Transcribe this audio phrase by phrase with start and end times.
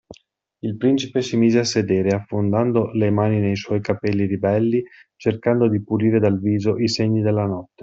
[0.63, 4.83] Il principe si mise a sedere, affondando le mani nei suoi capelli ribelli,
[5.15, 7.79] cercando di pulire dal viso i segni della notte.